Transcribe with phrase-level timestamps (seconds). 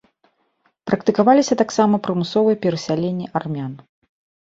[0.91, 3.73] Практыкаваліся таксама прымусовыя перасяленні армян.